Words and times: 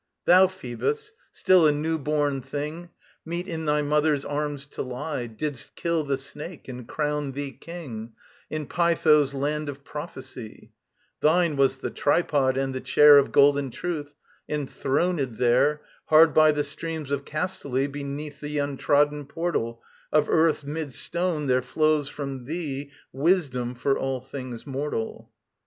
Thou, 0.25 0.47
Phoebus, 0.47 1.11
still 1.31 1.67
a 1.67 1.71
new 1.71 1.99
born 1.99 2.41
thing, 2.41 2.89
Meet 3.23 3.47
in 3.47 3.65
thy 3.65 3.83
mother's 3.83 4.25
arms 4.25 4.65
to 4.71 4.81
lie, 4.81 5.27
Didst 5.27 5.75
kill 5.75 6.03
the 6.03 6.17
Snake 6.17 6.67
and 6.67 6.87
crown 6.87 7.33
thee 7.33 7.51
king, 7.51 8.13
In 8.49 8.65
Pytho's 8.65 9.35
land 9.35 9.69
of 9.69 9.83
prophecy: 9.83 10.71
Thine 11.19 11.55
was 11.55 11.77
the 11.77 11.91
tripod 11.91 12.57
and 12.57 12.73
the 12.73 12.81
chair 12.81 13.19
Of 13.19 13.31
golden 13.31 13.69
truth; 13.69 14.15
and 14.49 14.67
throned 14.67 15.19
there, 15.37 15.81
Hard 16.05 16.33
by 16.33 16.51
the 16.51 16.63
streams 16.63 17.11
of 17.11 17.23
Castaly, 17.23 17.85
Beneath 17.85 18.39
the 18.39 18.57
untrodden 18.57 19.27
portal 19.27 19.83
Of 20.11 20.27
Earth's 20.29 20.63
mid 20.63 20.95
stone 20.95 21.45
there 21.45 21.61
flows 21.61 22.09
from 22.09 22.45
thee 22.45 22.89
Wisdom 23.13 23.75
for 23.75 23.99
all 23.99 24.19
things 24.19 24.65
mortal. 24.65 25.29